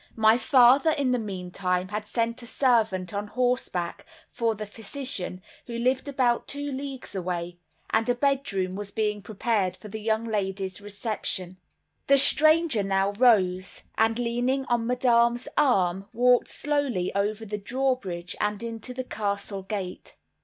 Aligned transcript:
My 0.15 0.35
father 0.35 0.89
in 0.89 1.11
the 1.11 1.19
meantime 1.19 1.89
had 1.89 2.07
sent 2.07 2.41
a 2.41 2.47
servant 2.47 3.13
on 3.13 3.27
horseback 3.27 4.03
for 4.31 4.55
the 4.55 4.65
physician, 4.65 5.43
who 5.67 5.77
lived 5.77 6.07
about 6.07 6.47
two 6.47 6.71
leagues 6.71 7.13
away; 7.13 7.59
and 7.91 8.09
a 8.09 8.15
bedroom 8.15 8.75
was 8.75 8.89
being 8.89 9.21
prepared 9.21 9.75
for 9.77 9.89
the 9.89 10.01
young 10.01 10.23
lady's 10.25 10.81
reception. 10.81 11.57
The 12.07 12.17
stranger 12.17 12.81
now 12.81 13.11
rose, 13.11 13.83
and 13.95 14.17
leaning 14.17 14.65
on 14.65 14.87
Madame's 14.87 15.47
arm, 15.55 16.07
walked 16.13 16.47
slowly 16.47 17.13
over 17.13 17.45
the 17.45 17.59
drawbridge 17.59 18.35
and 18.41 18.63
into 18.63 18.95
the 18.95 19.03
castle 19.03 19.61
gate. 19.61 20.15